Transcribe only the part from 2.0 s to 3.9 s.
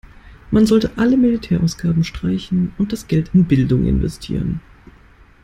streichen und das Geld in Bildung